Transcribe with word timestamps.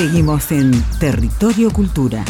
Seguimos 0.00 0.50
en 0.50 0.70
Territorio 0.98 1.70
Cultura. 1.70 2.24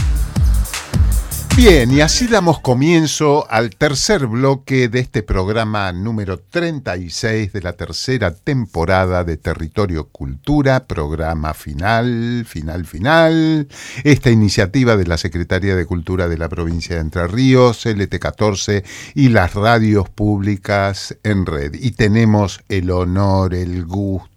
Bien, 1.56 1.92
y 1.92 2.00
así 2.00 2.26
damos 2.26 2.58
comienzo 2.58 3.46
al 3.48 3.70
tercer 3.70 4.26
bloque 4.26 4.88
de 4.88 4.98
este 4.98 5.22
programa 5.22 5.92
número 5.92 6.40
36 6.40 7.52
de 7.52 7.60
la 7.60 7.74
tercera 7.74 8.34
temporada 8.34 9.22
de 9.22 9.36
Territorio 9.36 10.08
Cultura, 10.08 10.88
programa 10.88 11.54
final, 11.54 12.44
final, 12.44 12.86
final. 12.86 13.68
Esta 14.02 14.32
iniciativa 14.32 14.96
de 14.96 15.06
la 15.06 15.16
Secretaría 15.16 15.76
de 15.76 15.86
Cultura 15.86 16.26
de 16.26 16.38
la 16.38 16.48
provincia 16.48 16.96
de 16.96 17.02
Entre 17.02 17.24
Ríos, 17.28 17.86
LT14 17.86 18.82
y 19.14 19.28
las 19.28 19.54
radios 19.54 20.08
públicas 20.08 21.16
en 21.22 21.46
red. 21.46 21.74
Y 21.74 21.92
tenemos 21.92 22.62
el 22.68 22.90
honor, 22.90 23.54
el 23.54 23.84
gusto 23.84 24.29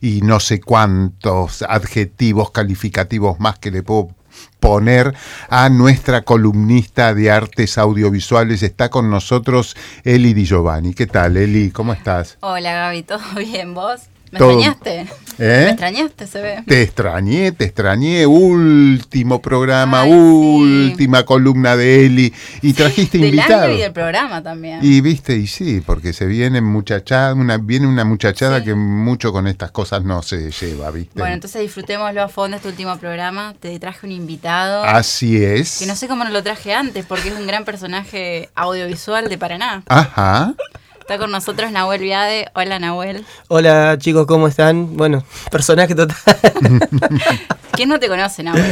y 0.00 0.20
no 0.22 0.40
sé 0.40 0.60
cuántos 0.60 1.62
adjetivos 1.62 2.50
calificativos 2.50 3.38
más 3.40 3.58
que 3.58 3.70
le 3.70 3.82
puedo 3.82 4.08
poner 4.60 5.14
a 5.48 5.68
nuestra 5.68 6.22
columnista 6.22 7.14
de 7.14 7.30
artes 7.30 7.78
audiovisuales. 7.78 8.62
Está 8.62 8.88
con 8.88 9.10
nosotros 9.10 9.76
Eli 10.04 10.34
Di 10.34 10.44
Giovanni. 10.44 10.94
¿Qué 10.94 11.06
tal, 11.06 11.36
Eli? 11.36 11.70
¿Cómo 11.70 11.92
estás? 11.92 12.38
Hola, 12.40 12.72
Gaby. 12.72 13.02
¿Todo 13.02 13.20
bien? 13.36 13.74
¿Vos? 13.74 14.02
¿Me 14.30 14.38
extrañaste? 14.38 15.00
¿Eh? 15.00 15.06
¿Me 15.38 15.68
extrañaste? 15.70 16.26
Se 16.26 16.42
ve. 16.42 16.64
Te 16.66 16.82
extrañé, 16.82 17.52
te 17.52 17.64
extrañé. 17.64 18.26
Último 18.26 19.40
programa, 19.40 20.04
última 20.04 21.24
columna 21.24 21.76
de 21.76 22.06
Eli. 22.06 22.34
Y 22.60 22.72
trajiste 22.72 23.18
del 23.18 23.34
invitado. 23.34 23.64
Año 23.64 23.74
y 23.74 23.80
del 23.80 23.92
programa 23.92 24.42
también. 24.42 24.80
Y 24.82 25.00
viste, 25.00 25.36
y 25.36 25.46
sí, 25.46 25.80
porque 25.84 26.12
se 26.12 26.26
viene 26.26 26.60
muchachada, 26.60 27.34
una, 27.34 27.58
viene 27.58 27.86
una 27.86 28.04
muchachada 28.04 28.64
que 28.64 28.74
mucho 28.74 29.32
con 29.32 29.46
estas 29.46 29.70
cosas 29.70 30.02
no 30.02 30.22
se 30.22 30.50
lleva, 30.50 30.90
¿viste? 30.90 31.18
Bueno, 31.18 31.34
entonces 31.34 31.62
disfrutémoslo 31.62 32.22
a 32.22 32.28
fondo 32.28 32.56
este 32.56 32.68
último 32.68 32.98
programa. 32.98 33.54
Te 33.60 33.78
traje 33.78 34.06
un 34.06 34.12
invitado. 34.12 34.82
Así 34.82 35.42
es. 35.42 35.78
Que 35.78 35.86
no 35.86 35.94
sé 35.94 36.08
cómo 36.08 36.24
no 36.24 36.30
lo 36.30 36.42
traje 36.42 36.74
antes, 36.74 37.06
porque 37.06 37.28
es 37.28 37.34
un 37.34 37.46
gran 37.46 37.64
personaje 37.64 38.50
audiovisual 38.56 39.28
de 39.28 39.38
Paraná. 39.38 39.84
Ajá. 39.86 40.54
Está 41.08 41.16
con 41.16 41.30
nosotros 41.30 41.72
Nahuel 41.72 42.02
Viade. 42.02 42.50
Hola, 42.54 42.78
Nahuel. 42.78 43.24
Hola, 43.48 43.96
chicos, 43.98 44.26
¿cómo 44.26 44.46
están? 44.46 44.94
Bueno, 44.94 45.24
personaje 45.50 45.94
total. 45.94 46.14
¿Quién 47.72 47.88
no 47.88 47.98
te 47.98 48.08
conoce, 48.08 48.42
Nahuel? 48.42 48.62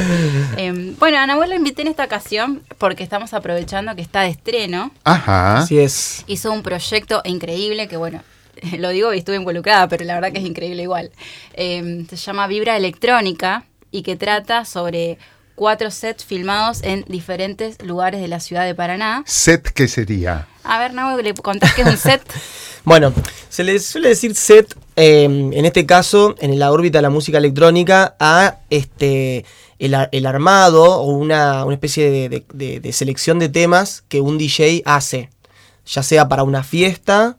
Eh, 0.59 0.95
bueno, 0.99 1.17
a 1.17 1.27
Nahuel 1.27 1.49
lo 1.49 1.57
invité 1.57 1.81
en 1.81 1.89
esta 1.89 2.05
ocasión 2.05 2.63
porque 2.77 3.03
estamos 3.03 3.33
aprovechando 3.33 3.97
que 3.97 4.03
está 4.03 4.21
de 4.21 4.29
estreno. 4.29 4.91
Ajá. 5.05 5.61
Así 5.61 5.79
es. 5.79 6.25
Hizo 6.27 6.53
un 6.53 6.63
proyecto 6.63 7.23
increíble 7.25 7.89
que, 7.89 7.97
bueno, 7.97 8.21
lo 8.79 8.91
digo 8.91 9.15
y 9.15 9.19
estuve 9.21 9.37
involucrada, 9.37 9.89
pero 9.89 10.05
la 10.05 10.17
verdad 10.17 10.31
que 10.31 10.41
es 10.41 10.45
increíble 10.45 10.83
igual. 10.83 11.13
Eh, 11.55 12.05
se 12.07 12.17
llama 12.17 12.47
Vibra 12.49 12.77
Electrónica 12.77 13.65
y 13.91 14.03
que 14.03 14.15
trata 14.15 14.67
sobre 14.67 15.17
cuatro 15.57 15.91
sets 15.91 16.25
filmados 16.25 16.81
en 16.85 17.05
diferentes 17.09 17.83
lugares 17.83 18.21
de 18.21 18.29
la 18.29 18.39
ciudad 18.39 18.65
de 18.65 18.77
Paraná. 18.77 19.25
¿Set 19.27 19.73
qué 19.73 19.89
sería? 19.89 20.47
A 20.63 20.79
ver, 20.79 20.95
Nahuel, 20.95 21.25
¿le 21.25 21.35
contás 21.35 21.75
qué 21.75 21.83
es 21.83 21.89
un 21.89 21.97
set? 21.97 22.23
bueno, 22.85 23.13
se 23.49 23.65
le 23.65 23.81
suele 23.81 24.11
decir 24.11 24.37
set, 24.37 24.77
eh, 24.95 25.25
en 25.25 25.65
este 25.65 25.87
caso, 25.87 26.37
en 26.39 26.57
la 26.59 26.71
órbita 26.71 26.99
de 26.99 27.03
la 27.03 27.11
música 27.11 27.39
electrónica, 27.39 28.15
a 28.21 28.59
este 28.71 29.45
el, 29.79 30.27
armado 30.27 30.85
o 30.85 31.11
una, 31.11 31.65
especie 31.71 32.29
de, 32.29 32.93
selección 32.93 33.39
de 33.39 33.49
temas 33.49 34.05
que 34.09 34.21
un 34.21 34.39
DJ 34.39 34.83
hace, 34.85 35.31
ya 35.87 36.03
sea 36.03 36.29
para 36.29 36.45
una 36.45 36.63
fiesta 36.63 37.39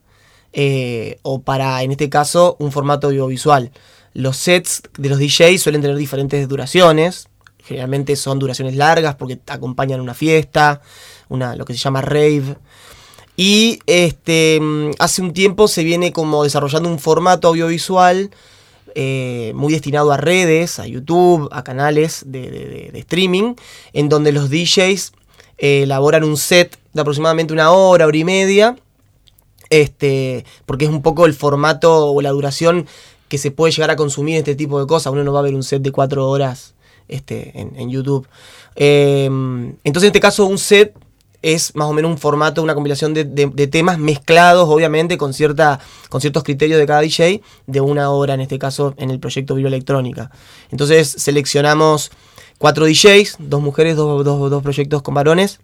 eh, 0.54 1.20
o 1.24 1.42
para, 1.42 1.82
en 1.84 1.92
este 1.92 2.10
caso, 2.10 2.56
un 2.60 2.72
formato 2.72 3.08
audiovisual. 3.08 3.72
Los 4.14 4.38
sets 4.38 4.82
de 4.98 5.10
los 5.10 5.20
DJs 5.20 5.62
suelen 5.62 5.82
tener 5.82 5.98
diferentes 5.98 6.48
duraciones, 6.48 7.28
generalmente 7.68 8.16
son 8.16 8.40
duraciones 8.40 8.76
largas 8.76 9.16
porque 9.16 9.40
acompañan 9.48 10.00
una 10.00 10.14
fiesta, 10.14 10.82
una, 11.28 11.56
lo 11.56 11.66
que 11.66 11.74
se 11.74 11.80
llama 11.80 12.02
rave. 12.02 12.56
Y 13.36 13.80
este, 13.86 14.60
hace 15.00 15.22
un 15.22 15.34
tiempo 15.34 15.68
se 15.68 15.84
viene 15.84 16.12
como 16.12 16.44
desarrollando 16.44 16.90
un 16.90 16.98
formato 16.98 17.50
audiovisual 17.50 18.32
eh, 18.96 19.52
muy 19.54 19.74
destinado 19.74 20.12
a 20.12 20.18
redes, 20.18 20.80
a 20.80 20.88
YouTube, 20.88 21.50
a 21.52 21.64
canales 21.64 22.24
de, 22.26 22.90
streaming, 22.96 23.54
en 23.94 24.10
donde 24.10 24.32
los 24.32 24.50
DJs 24.50 25.12
eh, 25.60 25.84
elaboran 25.84 26.24
un 26.24 26.38
set 26.38 26.80
de 26.94 27.02
aproximadamente 27.02 27.54
una 27.54 27.72
hora, 27.72 28.08
hora 28.08 28.18
y 28.18 28.24
media, 28.24 28.78
este, 29.70 30.46
porque 30.66 30.86
es 30.86 30.92
un 30.92 31.02
poco 31.02 31.26
el 31.26 31.34
formato 31.34 32.08
o 32.08 32.22
la 32.22 32.32
duración 32.32 32.88
que 33.28 33.38
se 33.38 33.52
puede 33.52 33.74
llegar 33.74 33.92
a 33.92 33.98
consumir 33.98 34.38
este 34.38 34.56
tipo 34.56 34.80
de 34.80 34.88
cosas. 34.88 35.12
Uno 35.12 35.24
no 35.24 35.34
va 35.34 35.40
a 35.40 35.44
ver 35.44 35.54
un 35.54 35.64
set 35.64 35.82
de 35.82 35.92
cuatro 35.92 36.28
horas 36.30 36.74
este, 37.08 37.60
en, 37.60 37.90
YouTube. 37.90 38.28
Eh, 38.76 39.26
entonces, 39.26 40.04
en 40.04 40.08
este 40.08 40.20
caso, 40.20 40.46
un 40.46 40.58
set 40.58 40.96
es 41.42 41.76
más 41.76 41.88
o 41.88 41.94
menos 41.94 42.12
un 42.12 42.18
formato, 42.18 42.64
una 42.64 42.74
compilación 42.74 43.14
de, 43.14 43.68
temas 43.68 44.00
mezclados, 44.00 44.68
obviamente, 44.70 45.18
con, 45.18 45.34
cierta, 45.34 45.80
con 46.10 46.22
ciertos 46.22 46.44
criterios 46.44 46.80
de 46.80 46.86
cada 46.86 47.02
DJ, 47.02 47.42
de 47.68 47.82
una 47.82 48.10
hora, 48.10 48.34
en 48.34 48.42
este 48.42 48.60
caso, 48.60 48.94
en 48.98 49.12
el 49.12 49.20
proyecto 49.20 49.58
Electrónica. 49.58 50.32
Entonces, 50.72 51.10
seleccionamos 51.10 52.12
cuatro 52.58 52.86
DJs, 52.86 53.38
dos 53.40 53.62
mujeres, 53.62 53.96
dos, 53.96 54.26
dos 54.26 54.64
proyectos 54.64 55.02
con 55.02 55.14
varones. 55.14 55.60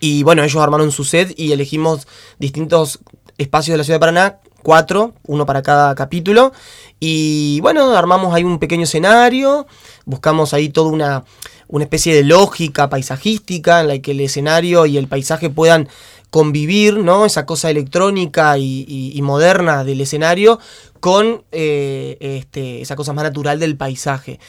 Y 0.00 0.22
bueno, 0.22 0.42
ellos 0.42 0.62
armaron 0.62 0.92
su 0.92 1.04
set 1.04 1.34
y 1.36 1.52
elegimos 1.52 2.06
distintos 2.38 3.00
espacios 3.36 3.74
de 3.74 3.78
la 3.78 3.84
ciudad 3.84 3.96
de 3.96 4.00
Paraná 4.00 4.40
cuatro, 4.62 5.14
uno 5.26 5.46
para 5.46 5.62
cada 5.62 5.94
capítulo. 5.94 6.52
Y 7.00 7.60
bueno, 7.60 7.96
armamos 7.96 8.34
ahí 8.34 8.44
un 8.44 8.58
pequeño 8.58 8.84
escenario, 8.84 9.66
buscamos 10.04 10.54
ahí 10.54 10.68
toda 10.68 10.90
una, 10.90 11.24
una 11.68 11.84
especie 11.84 12.14
de 12.14 12.24
lógica 12.24 12.88
paisajística 12.88 13.80
en 13.80 13.88
la 13.88 13.98
que 13.98 14.12
el 14.12 14.20
escenario 14.20 14.86
y 14.86 14.96
el 14.96 15.08
paisaje 15.08 15.50
puedan 15.50 15.88
convivir, 16.30 16.98
¿no? 16.98 17.24
Esa 17.24 17.46
cosa 17.46 17.70
electrónica 17.70 18.58
y, 18.58 19.18
moderna 19.22 19.84
del 19.84 20.00
escenario 20.00 20.58
con 21.00 21.44
eh, 21.52 22.16
este, 22.20 22.80
esa 22.80 22.96
cosa 22.96 23.12
más 23.12 23.24
natural 23.24 23.58
del 23.58 23.76
paisaje. 23.76 24.40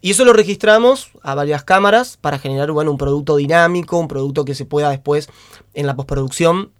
Y 0.00 0.10
eso 0.10 0.24
lo 0.24 0.32
registramos 0.32 1.10
a 1.22 1.34
varias 1.34 1.64
cámaras 1.64 2.16
para 2.20 2.38
generar 2.38 2.70
bueno, 2.70 2.90
un 2.90 2.98
producto 2.98 3.36
dinámico, 3.36 3.98
un 3.98 4.08
producto 4.08 4.44
que 4.44 4.54
se 4.54 4.64
pueda 4.64 4.90
después 4.90 5.28
en 5.74 5.86
la 5.86 5.96
postproducción 5.96 6.70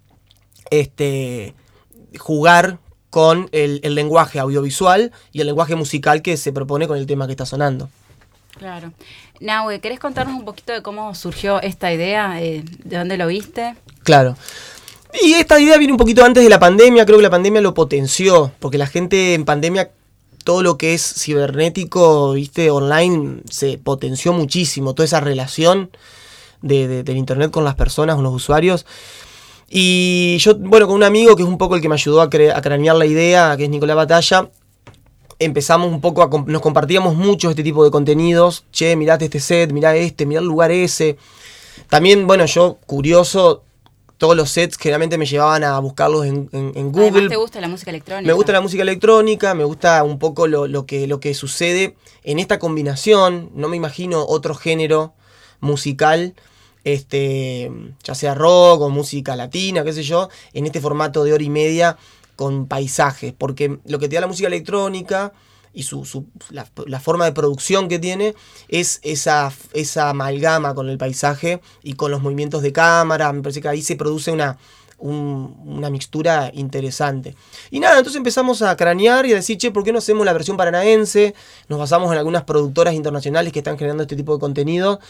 este, 0.70 1.54
jugar 2.18 2.78
con 3.10 3.48
el, 3.52 3.80
lenguaje 3.94 4.38
audiovisual 4.38 5.12
y 5.32 5.40
el 5.40 5.46
lenguaje 5.46 5.74
musical 5.74 6.22
que 6.22 6.36
se 6.36 6.52
propone 6.52 6.86
con 6.86 6.98
el 6.98 7.06
tema 7.06 7.26
que 7.26 7.32
está 7.32 7.46
sonando. 7.46 7.88
Claro. 8.58 8.92
Nahue, 9.40 9.80
¿querés 9.80 9.98
contarnos 9.98 10.36
un 10.36 10.44
poquito 10.44 10.72
de 10.72 10.82
cómo 10.82 11.14
surgió 11.14 11.60
esta 11.62 11.92
idea? 11.92 12.40
Eh, 12.42 12.64
¿De 12.84 12.98
dónde 12.98 13.16
lo 13.16 13.26
viste? 13.26 13.74
Claro. 14.02 14.36
Y 15.22 15.34
esta 15.34 15.58
idea 15.58 15.78
viene 15.78 15.92
un 15.92 15.98
poquito 15.98 16.24
antes 16.24 16.42
de 16.42 16.50
la 16.50 16.58
pandemia, 16.58 17.06
creo 17.06 17.18
que 17.18 17.22
la 17.22 17.30
pandemia 17.30 17.60
lo 17.60 17.74
potenció, 17.74 18.52
porque 18.58 18.76
la 18.76 18.86
gente 18.86 19.34
en 19.34 19.44
pandemia, 19.44 19.90
todo 20.44 20.62
lo 20.62 20.76
que 20.76 20.94
es 20.94 21.02
cibernético, 21.02 22.32
viste, 22.32 22.70
online, 22.70 23.40
se 23.50 23.78
potenció 23.78 24.32
muchísimo, 24.32 24.94
toda 24.94 25.06
esa 25.06 25.20
relación 25.20 25.90
de, 26.60 27.02
del 27.02 27.16
Internet 27.16 27.50
con 27.50 27.64
las 27.64 27.76
personas, 27.76 28.16
con 28.16 28.24
los 28.24 28.34
usuarios. 28.34 28.84
Y 29.68 30.38
yo, 30.38 30.54
bueno, 30.56 30.86
con 30.86 30.96
un 30.96 31.02
amigo 31.02 31.34
que 31.34 31.42
es 31.42 31.48
un 31.48 31.58
poco 31.58 31.74
el 31.74 31.82
que 31.82 31.88
me 31.88 31.94
ayudó 31.94 32.20
a, 32.20 32.30
cranear 32.30 32.96
la 32.96 33.06
idea, 33.06 33.56
que 33.56 33.64
es 33.64 33.70
Nicolás 33.70 33.96
Batalla, 33.96 34.48
empezamos 35.38 35.90
un 35.90 36.00
poco 36.00 36.22
a. 36.22 36.28
Nos 36.46 36.62
compartíamos 36.62 37.16
mucho 37.16 37.50
este 37.50 37.62
tipo 37.62 37.84
de 37.84 37.90
contenidos. 37.90 38.64
Che, 38.70 38.94
mirate 38.94 39.24
este 39.24 39.40
set, 39.40 39.72
mirá 39.72 39.96
este, 39.96 40.24
mirá 40.24 40.40
el 40.40 40.46
lugar 40.46 40.70
ese. 40.70 41.16
También, 41.88 42.26
bueno, 42.26 42.46
yo, 42.46 42.78
curioso, 42.86 43.64
todos 44.18 44.36
los 44.36 44.50
sets 44.50 44.78
generalmente 44.78 45.18
me 45.18 45.26
llevaban 45.26 45.64
a 45.64 45.78
buscarlos 45.80 46.24
en, 46.24 46.46
Google. 46.46 47.10
Además, 47.10 47.28
¿Te 47.28 47.36
gusta 47.36 47.60
la 47.60 47.68
música 47.68 47.90
electrónica? 47.90 48.26
Me 48.26 48.32
gusta 48.32 48.52
la 48.52 48.60
música 48.60 48.82
electrónica, 48.82 49.54
me 49.54 49.64
gusta 49.64 50.02
un 50.04 50.18
poco 50.18 50.46
lo, 50.46 50.66
lo, 50.68 50.86
que, 50.86 51.06
lo 51.06 51.20
que 51.20 51.34
sucede 51.34 51.96
en 52.22 52.38
esta 52.38 52.58
combinación. 52.58 53.50
No 53.54 53.68
me 53.68 53.76
imagino 53.76 54.24
otro 54.24 54.54
género 54.54 55.12
musical 55.60 56.34
este, 56.86 57.68
ya 58.04 58.14
sea 58.14 58.36
rock 58.36 58.82
o 58.82 58.88
música 58.90 59.34
latina, 59.34 59.82
qué 59.82 59.92
sé 59.92 60.04
yo, 60.04 60.28
en 60.52 60.66
este 60.66 60.80
formato 60.80 61.24
de 61.24 61.32
hora 61.32 61.42
y 61.42 61.50
media 61.50 61.98
con 62.36 62.68
paisajes, 62.68 63.34
porque 63.36 63.80
lo 63.86 63.98
que 63.98 64.08
te 64.08 64.14
da 64.14 64.20
la 64.20 64.28
música 64.28 64.46
electrónica 64.46 65.32
y 65.72 65.82
su, 65.82 66.26
la, 66.50 67.00
forma 67.00 67.24
de 67.24 67.32
producción 67.32 67.88
que 67.88 67.98
tiene 67.98 68.36
es 68.68 69.00
esa, 69.02 69.52
esa 69.72 70.10
amalgama 70.10 70.76
con 70.76 70.88
el 70.88 70.96
paisaje 70.96 71.60
y 71.82 71.94
con 71.94 72.12
los 72.12 72.22
movimientos 72.22 72.62
de 72.62 72.72
cámara, 72.72 73.32
me 73.32 73.42
parece 73.42 73.60
que 73.60 73.68
ahí 73.68 73.82
se 73.82 73.96
produce 73.96 74.30
una, 74.30 74.56
una 74.98 75.90
mixtura 75.90 76.52
interesante. 76.54 77.34
Y 77.72 77.80
nada, 77.80 77.98
entonces 77.98 78.16
empezamos 78.16 78.62
a 78.62 78.76
cranear 78.76 79.26
y 79.26 79.32
a 79.32 79.34
decir, 79.34 79.58
che, 79.58 79.72
¿por 79.72 79.82
qué 79.82 79.90
no 79.90 79.98
hacemos 79.98 80.24
la 80.24 80.32
versión 80.32 80.56
paranaense? 80.56 81.34
Nos 81.68 81.80
basamos 81.80 82.12
en 82.12 82.18
algunas 82.18 82.44
productoras 82.44 82.94
internacionales 82.94 83.52
que 83.52 83.58
están 83.58 83.76
generando 83.76 84.04
este 84.04 84.14
tipo 84.14 84.34
de 84.34 84.38
contenido 84.38 85.00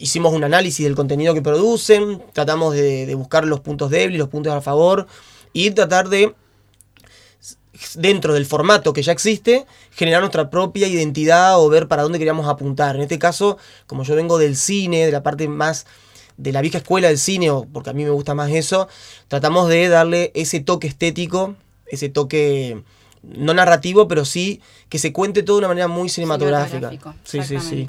hicimos 0.00 0.32
un 0.32 0.42
análisis 0.42 0.84
del 0.84 0.96
contenido 0.96 1.34
que 1.34 1.42
producen, 1.42 2.22
tratamos 2.32 2.74
de, 2.74 3.14
buscar 3.14 3.46
los 3.46 3.60
puntos 3.60 3.90
débiles, 3.90 4.18
los 4.18 4.28
puntos 4.28 4.52
a 4.52 4.60
favor 4.60 5.06
y 5.52 5.70
tratar 5.70 6.08
de 6.08 6.34
dentro 7.94 8.34
del 8.34 8.46
formato 8.46 8.92
que 8.92 9.02
ya 9.02 9.12
existe, 9.12 9.66
generar 9.92 10.20
nuestra 10.20 10.50
propia 10.50 10.86
identidad 10.86 11.60
o 11.60 11.68
ver 11.68 11.86
para 11.88 12.02
dónde 12.02 12.18
queríamos 12.18 12.48
apuntar. 12.48 12.96
En 12.96 13.02
este 13.02 13.18
caso, 13.18 13.58
como 13.86 14.02
yo 14.02 14.14
vengo 14.14 14.38
del 14.38 14.56
cine, 14.56 15.06
de 15.06 15.12
la 15.12 15.22
parte 15.22 15.48
más 15.48 15.86
de 16.36 16.52
la 16.52 16.62
vieja 16.62 16.78
escuela 16.78 17.08
del 17.08 17.18
cine, 17.18 17.50
o 17.50 17.66
porque 17.70 17.90
a 17.90 17.92
mí 17.92 18.04
me 18.04 18.10
gusta 18.10 18.34
más 18.34 18.50
eso, 18.50 18.88
tratamos 19.28 19.68
de 19.68 19.88
darle 19.88 20.32
ese 20.34 20.60
toque 20.60 20.88
estético, 20.88 21.54
ese 21.86 22.08
toque 22.08 22.82
no 23.22 23.52
narrativo, 23.52 24.08
pero 24.08 24.24
sí 24.24 24.60
que 24.88 24.98
se 24.98 25.12
cuente 25.12 25.42
todo 25.42 25.56
de 25.56 25.60
una 25.60 25.68
manera 25.68 25.88
muy 25.88 26.08
cinematográfica. 26.08 26.90
Sí, 27.24 27.42
sí, 27.42 27.60
sí. 27.60 27.88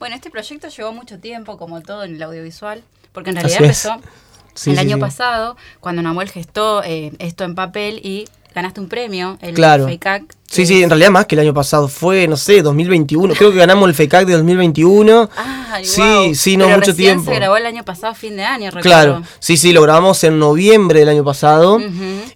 Bueno, 0.00 0.16
este 0.16 0.30
proyecto 0.30 0.68
llevó 0.68 0.92
mucho 0.94 1.20
tiempo, 1.20 1.58
como 1.58 1.82
todo 1.82 2.04
en 2.04 2.14
el 2.16 2.22
audiovisual, 2.22 2.82
porque 3.12 3.30
en 3.30 3.36
realidad 3.36 3.60
empezó 3.60 4.00
el 4.66 4.78
año 4.78 4.98
pasado, 4.98 5.58
cuando 5.78 6.00
Namuel 6.00 6.30
gestó 6.30 6.82
eh, 6.82 7.12
esto 7.18 7.44
en 7.44 7.54
papel 7.54 8.00
y 8.02 8.26
ganaste 8.54 8.80
un 8.80 8.88
premio, 8.88 9.36
el 9.42 9.54
claro. 9.54 9.86
Sí, 10.50 10.66
sí, 10.66 10.82
en 10.82 10.90
realidad 10.90 11.12
más 11.12 11.26
que 11.26 11.36
el 11.36 11.42
año 11.42 11.54
pasado. 11.54 11.86
Fue, 11.86 12.26
no 12.26 12.36
sé, 12.36 12.60
2021. 12.60 13.34
Creo 13.34 13.52
que 13.52 13.58
ganamos 13.58 13.88
el 13.88 13.94
FECAC 13.94 14.26
de 14.26 14.32
2021. 14.32 15.30
Ah, 15.36 15.78
sí, 15.84 16.34
sí, 16.34 16.56
no 16.56 16.68
mucho 16.68 16.92
tiempo. 16.92 17.30
se 17.30 17.36
grabó 17.36 17.56
el 17.56 17.66
año 17.66 17.84
pasado, 17.84 18.16
fin 18.16 18.36
de 18.36 18.42
año, 18.42 18.72
recuerdo. 18.72 18.82
Claro, 18.82 19.22
sí, 19.38 19.56
sí, 19.56 19.72
lo 19.72 19.80
grabamos 19.80 20.24
en 20.24 20.40
noviembre 20.40 20.98
del 20.98 21.08
año 21.08 21.22
pasado. 21.22 21.78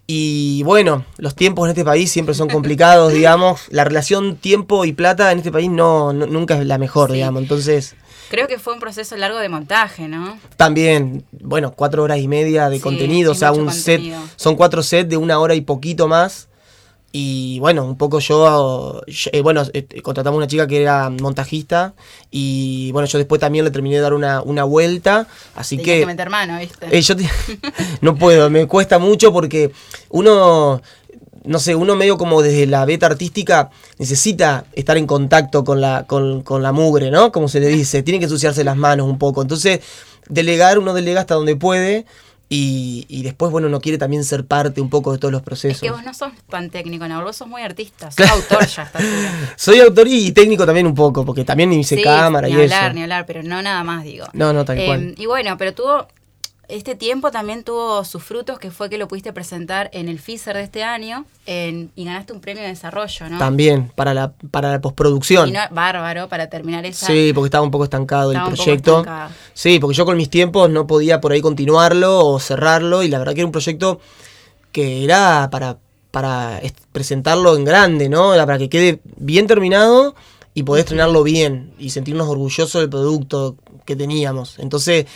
Y 0.06 0.62
bueno, 0.62 1.04
los 1.16 1.34
tiempos 1.34 1.66
en 1.66 1.70
este 1.70 1.84
país 1.84 2.08
siempre 2.08 2.36
son 2.36 2.48
complicados, 2.48 3.12
digamos. 3.12 3.62
La 3.70 3.82
relación 3.82 4.36
tiempo 4.36 4.84
y 4.84 4.92
plata 4.92 5.32
en 5.32 5.38
este 5.38 5.50
país 5.50 5.68
no, 5.68 6.12
nunca 6.12 6.56
es 6.56 6.64
la 6.64 6.78
mejor, 6.78 7.10
digamos. 7.10 7.42
Entonces. 7.42 7.96
Creo 8.30 8.46
que 8.46 8.60
fue 8.60 8.74
un 8.74 8.80
proceso 8.80 9.16
largo 9.16 9.38
de 9.38 9.48
montaje, 9.48 10.06
¿no? 10.06 10.38
También, 10.56 11.24
bueno, 11.32 11.72
cuatro 11.72 12.04
horas 12.04 12.18
y 12.18 12.28
media 12.28 12.68
de 12.68 12.80
contenido, 12.80 13.32
o 13.32 13.34
sea, 13.34 13.50
un 13.50 13.72
set, 13.72 14.00
son 14.36 14.54
cuatro 14.54 14.84
sets 14.84 15.10
de 15.10 15.16
una 15.16 15.40
hora 15.40 15.56
y 15.56 15.62
poquito 15.62 16.06
más. 16.06 16.48
Y 17.16 17.60
bueno, 17.60 17.84
un 17.84 17.96
poco 17.96 18.18
yo, 18.18 19.00
eh, 19.06 19.40
bueno, 19.40 19.62
eh, 19.72 20.02
contratamos 20.02 20.36
una 20.36 20.48
chica 20.48 20.66
que 20.66 20.82
era 20.82 21.10
montajista 21.10 21.94
y 22.32 22.90
bueno, 22.90 23.06
yo 23.06 23.18
después 23.18 23.40
también 23.40 23.64
le 23.64 23.70
terminé 23.70 23.94
de 23.94 24.02
dar 24.02 24.14
una, 24.14 24.42
una 24.42 24.64
vuelta, 24.64 25.28
así 25.54 25.76
que... 25.76 26.00
que 26.00 26.06
meter 26.06 26.28
mano, 26.28 26.58
¿viste? 26.58 26.88
Eh, 26.90 27.00
yo 27.02 27.14
no 28.00 28.16
puedo, 28.16 28.50
me 28.50 28.66
cuesta 28.66 28.98
mucho 28.98 29.32
porque 29.32 29.70
uno 30.08 30.82
no 31.44 31.58
sé, 31.60 31.76
uno 31.76 31.94
medio 31.94 32.18
como 32.18 32.42
desde 32.42 32.66
la 32.66 32.84
beta 32.84 33.06
artística 33.06 33.70
necesita 33.98 34.64
estar 34.72 34.96
en 34.96 35.06
contacto 35.06 35.62
con 35.62 35.80
la, 35.80 36.06
con, 36.08 36.42
con 36.42 36.64
la 36.64 36.72
mugre, 36.72 37.12
¿no? 37.12 37.30
Como 37.30 37.46
se 37.46 37.60
le 37.60 37.68
dice, 37.68 38.02
tiene 38.02 38.18
que 38.18 38.24
ensuciarse 38.24 38.64
las 38.64 38.76
manos 38.76 39.06
un 39.06 39.18
poco. 39.18 39.40
Entonces, 39.40 39.78
delegar, 40.28 40.80
uno 40.80 40.92
delega 40.94 41.20
hasta 41.20 41.36
donde 41.36 41.54
puede. 41.54 42.06
Y, 42.48 43.06
y, 43.08 43.22
después, 43.22 43.50
bueno, 43.50 43.68
uno 43.68 43.80
quiere 43.80 43.96
también 43.96 44.22
ser 44.22 44.44
parte 44.44 44.80
un 44.80 44.90
poco 44.90 45.12
de 45.12 45.18
todos 45.18 45.32
los 45.32 45.42
procesos. 45.42 45.76
Es 45.76 45.80
que 45.80 45.90
vos 45.90 46.04
no 46.04 46.12
sos 46.12 46.30
tan 46.48 46.70
técnico, 46.70 47.08
no, 47.08 47.22
vos 47.24 47.36
sos 47.36 47.48
muy 47.48 47.62
artista, 47.62 48.10
sos 48.10 48.28
autor 48.28 48.66
ya. 48.66 48.82
Está 48.82 49.00
Soy 49.56 49.80
autor 49.80 50.06
y 50.08 50.30
técnico 50.32 50.66
también 50.66 50.86
un 50.86 50.94
poco, 50.94 51.24
porque 51.24 51.44
también 51.44 51.72
hice 51.72 52.00
cámara 52.02 52.48
y 52.48 52.52
eso. 52.52 52.58
Ni 52.58 52.64
hablar, 52.64 52.94
ni 52.94 53.02
hablar, 53.02 53.26
pero 53.26 53.42
no 53.42 53.62
nada 53.62 53.82
más, 53.82 54.04
digo. 54.04 54.26
No, 54.34 54.52
no, 54.52 54.64
tal 54.64 54.76
cual. 54.84 55.02
Em, 55.02 55.14
y 55.16 55.26
bueno, 55.26 55.56
pero 55.56 55.72
tuvo 55.74 56.06
este 56.68 56.94
tiempo 56.94 57.30
también 57.30 57.64
tuvo 57.64 58.04
sus 58.04 58.22
frutos, 58.22 58.58
que 58.58 58.70
fue 58.70 58.88
que 58.88 58.98
lo 58.98 59.08
pudiste 59.08 59.32
presentar 59.32 59.90
en 59.92 60.08
el 60.08 60.18
FISER 60.18 60.56
de 60.56 60.62
este 60.62 60.82
año 60.82 61.24
y 61.46 62.04
ganaste 62.04 62.32
un 62.32 62.40
premio 62.40 62.62
de 62.62 62.68
desarrollo, 62.68 63.28
¿no? 63.28 63.38
También, 63.38 63.92
para 63.94 64.14
la, 64.14 64.32
para 64.50 64.70
la 64.70 64.80
postproducción. 64.80 65.52
bárbaro, 65.70 66.28
para 66.28 66.48
terminar 66.48 66.86
esa. 66.86 67.06
Sí, 67.06 67.32
porque 67.34 67.46
estaba 67.46 67.64
un 67.64 67.70
poco 67.70 67.84
estancado 67.84 68.32
el 68.32 68.42
proyecto. 68.42 69.04
Sí, 69.52 69.78
porque 69.78 69.96
yo 69.96 70.04
con 70.04 70.16
mis 70.16 70.30
tiempos 70.30 70.70
no 70.70 70.86
podía 70.86 71.20
por 71.20 71.32
ahí 71.32 71.40
continuarlo 71.40 72.26
o 72.26 72.40
cerrarlo, 72.40 73.02
y 73.02 73.08
la 73.08 73.18
verdad 73.18 73.34
que 73.34 73.40
era 73.40 73.46
un 73.46 73.52
proyecto 73.52 74.00
que 74.72 75.04
era 75.04 75.48
para, 75.50 75.78
para 76.10 76.60
presentarlo 76.92 77.56
en 77.56 77.64
grande, 77.64 78.08
¿no? 78.08 78.34
Era 78.34 78.46
para 78.46 78.58
que 78.58 78.68
quede 78.68 79.00
bien 79.16 79.46
terminado 79.46 80.14
y 80.54 80.62
poder 80.62 80.80
estrenarlo 80.80 81.22
bien 81.22 81.74
y 81.78 81.90
sentirnos 81.90 82.28
orgullosos 82.28 82.80
del 82.80 82.90
producto 82.90 83.56
que 83.84 83.96
teníamos. 83.96 84.58
Entonces 84.58 85.06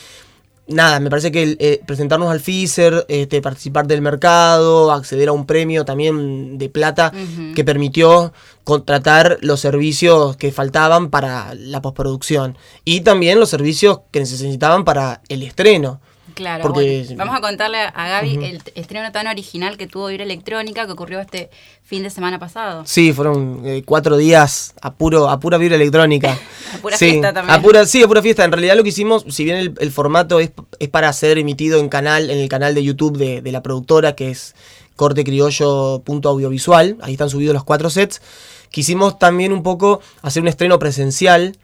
nada, 0.69 1.01
me 1.01 1.11
parece 1.11 1.33
que 1.33 1.57
eh, 1.59 1.81
presentarnos 1.87 2.31
al 2.31 2.41
FISER, 2.41 3.07
este, 3.09 3.43
participar 3.43 3.87
del 3.87 4.03
mercado, 4.03 4.93
acceder 4.93 5.29
a 5.29 5.33
un 5.33 5.47
premio 5.47 5.85
también 5.85 6.59
de 6.59 6.69
plata 6.69 7.13
que 7.55 7.65
permitió 7.65 8.33
contratar 8.65 9.39
los 9.41 9.61
servicios 9.61 10.37
que 10.37 10.53
faltaban 10.53 11.11
para 11.11 11.55
la 11.55 11.81
postproducción 11.81 12.57
y 12.85 13.01
también 13.01 13.41
los 13.41 13.49
servicios 13.49 14.01
que 14.11 14.21
necesitaban 14.21 14.85
para 14.85 15.23
el 15.29 15.43
estreno. 15.43 16.01
Claro, 16.39 16.63
Porque, 16.63 17.05
vamos 17.17 17.35
a 17.35 17.41
contarle 17.41 17.79
a 17.79 18.09
Gaby 18.09 18.45
el 18.45 18.63
estreno 18.77 19.11
tan 19.11 19.27
original 19.27 19.77
que 19.77 19.89
tuvo 19.89 20.07
Vibra 20.07 20.23
Electrónica 20.23 20.87
que 20.87 20.93
ocurrió 20.93 21.19
este 21.19 21.51
fin 21.83 22.05
de 22.05 22.11
semana 22.11 22.39
pasado. 22.39 22.85
Sí, 22.87 23.13
fueron 23.13 23.63
eh, 23.65 23.83
cuatro 23.85 24.17
días 24.17 24.73
a, 24.81 24.95
puro, 24.95 25.29
a 25.29 25.41
pura 25.41 25.59
Vibra 25.59 25.75
Electrónica. 25.75 26.39
a 26.75 26.79
pura 26.79 26.97
fiesta 26.97 27.33
también. 27.33 27.59
A 27.59 27.61
pura, 27.61 27.85
sí, 27.87 28.05
a 28.05 28.07
pura 28.07 28.23
fiesta. 28.23 28.45
En 28.45 28.53
realidad 28.53 28.77
lo 28.77 28.85
que 28.85 28.91
hicimos, 28.91 29.25
si 29.29 29.43
bien 29.43 29.75
el, 29.81 29.91
formato 29.91 30.39
es, 30.39 30.53
es, 30.79 30.89
para 30.89 31.13
ser 31.13 31.39
emitido 31.39 31.81
en 31.81 31.89
canal, 31.89 32.31
en 32.31 32.39
el 32.39 32.49
canal 32.49 32.73
de 32.73 32.85
YouTube 32.85 33.19
de, 33.19 33.43
de 33.43 33.51
la 33.51 33.61
productora, 33.61 34.15
que 34.15 34.31
es 34.31 34.55
cortecriollo.audiovisual, 34.95 36.99
ahí 37.01 37.15
están 37.15 37.31
subidos 37.31 37.53
los 37.53 37.65
cuatro 37.65 37.91
sets, 37.91 38.23
quisimos 38.71 39.19
también 39.19 39.53
un 39.53 39.65
poco 39.65 40.01
hacer 40.23 40.41
un 40.41 40.47
estreno 40.47 40.79
presencial 40.79 41.57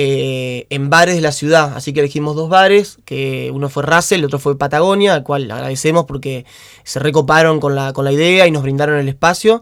eh, 0.00 0.68
en 0.70 0.90
bares 0.90 1.16
de 1.16 1.20
la 1.20 1.32
ciudad. 1.32 1.72
Así 1.74 1.92
que 1.92 1.98
elegimos 1.98 2.36
dos 2.36 2.48
bares, 2.48 2.98
que 3.04 3.50
uno 3.52 3.68
fue 3.68 3.82
Russell, 3.82 4.20
el 4.20 4.26
otro 4.26 4.38
fue 4.38 4.56
Patagonia, 4.56 5.12
al 5.12 5.24
cual 5.24 5.50
agradecemos 5.50 6.04
porque 6.04 6.46
se 6.84 7.00
recoparon 7.00 7.58
con 7.58 7.74
la, 7.74 7.92
con 7.92 8.04
la 8.04 8.12
idea 8.12 8.46
y 8.46 8.52
nos 8.52 8.62
brindaron 8.62 8.96
el 8.96 9.08
espacio. 9.08 9.60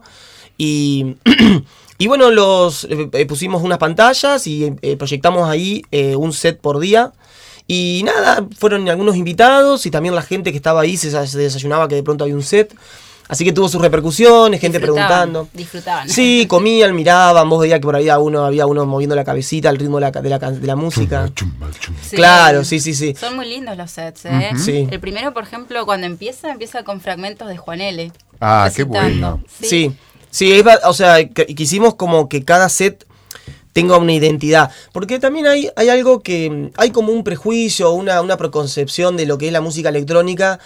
Y, 0.55 1.15
y 1.97 2.05
bueno, 2.05 2.29
los 2.29 2.85
eh, 2.87 3.25
pusimos 3.25 3.63
unas 3.63 3.79
pantallas 3.79 4.45
y 4.45 4.75
eh, 4.83 4.95
proyectamos 4.95 5.49
ahí 5.49 5.81
un 6.15 6.31
set 6.33 6.61
por 6.61 6.77
día. 6.77 7.13
Y 7.65 8.03
nada, 8.05 8.45
fueron 8.59 8.87
algunos 8.89 9.15
invitados 9.15 9.87
y 9.87 9.91
también 9.91 10.13
la 10.13 10.21
gente 10.21 10.51
que 10.51 10.57
estaba 10.57 10.81
ahí 10.81 10.97
se, 10.97 11.09
se 11.25 11.37
desayunaba 11.39 11.87
que 11.87 11.95
de 11.95 12.03
pronto 12.03 12.25
había 12.25 12.35
un 12.35 12.43
set. 12.43 12.75
Así 13.27 13.43
que 13.43 13.51
tuvo 13.51 13.67
sus 13.67 13.81
repercusiones, 13.81 14.61
gente 14.61 14.79
preguntando. 14.79 15.49
Disfrutaban. 15.53 16.09
Sí, 16.09 16.45
comían, 16.47 16.95
miraban, 16.95 17.49
vos 17.49 17.59
veías 17.59 17.79
que 17.79 17.83
por 17.83 17.95
ahí 17.95 18.03
había 18.03 18.19
uno, 18.19 18.45
había 18.45 18.65
uno 18.65 18.85
moviendo 18.85 19.15
la 19.15 19.25
cabecita 19.25 19.67
al 19.69 19.77
ritmo 19.77 19.99
de 19.99 20.01
la, 20.01 20.11
de 20.11 20.29
la, 20.29 20.39
de 20.39 20.67
la 20.67 20.75
música. 20.75 21.29
Claro, 22.11 22.63
sí, 22.63 22.79
sí, 22.79 22.93
sí. 22.93 23.15
Son 23.19 23.35
muy 23.35 23.47
lindos 23.47 23.75
los 23.75 23.91
sets, 23.91 24.25
¿eh? 24.25 24.51
sí. 24.57 24.87
El 24.89 24.99
primero, 24.99 25.33
por 25.33 25.43
ejemplo, 25.43 25.85
cuando 25.85 26.07
empieza, 26.07 26.51
empieza 26.51 26.83
con 26.83 27.01
fragmentos 27.01 27.49
de 27.49 27.57
Juan 27.57 27.81
L. 27.81 28.11
Ah, 28.39 28.69
qué 28.73 28.83
bueno. 28.83 29.43
Sí, 29.61 29.93
sí, 30.29 30.63
o 30.83 30.93
sea, 30.93 31.27
quisimos 31.27 31.95
como 31.95 32.29
que 32.29 32.45
cada 32.45 32.69
set 32.69 33.05
tenga 33.73 33.97
una 33.97 34.13
identidad. 34.13 34.71
Porque 34.91 35.19
también 35.19 35.47
hay, 35.47 35.69
hay 35.75 35.89
algo 35.89 36.21
que. 36.21 36.71
Hay 36.77 36.91
como 36.91 37.11
un 37.11 37.23
prejuicio, 37.23 37.91
una, 37.91 38.21
una 38.21 38.37
preconcepción 38.37 39.17
de 39.17 39.25
lo 39.25 39.37
que 39.37 39.47
es 39.47 39.53
la 39.53 39.61
música 39.61 39.89
electrónica 39.89 40.59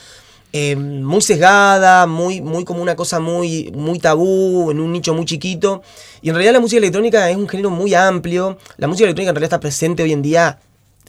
eh, 0.53 0.75
muy 0.75 1.22
sesgada, 1.22 2.08
muy, 2.08 2.41
muy 2.41 2.65
como 2.65 2.81
una 2.81 2.96
cosa 2.96 3.20
muy, 3.20 3.72
muy 3.74 4.00
tabú, 4.00 4.72
en 4.72 4.79
un 4.79 4.91
nicho 4.91 5.13
muy 5.13 5.25
chiquito. 5.25 5.81
Y 6.22 6.29
en 6.29 6.36
realidad 6.36 6.53
la 6.53 6.60
música 6.60 6.79
electrónica 6.79 7.29
es 7.29 7.38
un 7.38 7.48
género 7.48 7.70
muy 7.70 7.93
amplio. 7.93 8.58
La 8.77 8.88
música 8.88 9.05
electrónica 9.05 9.29
en 9.29 9.36
realidad 9.36 9.55
está 9.55 9.60
presente 9.60 10.03
hoy 10.03 10.12
en 10.12 10.22
día 10.22 10.60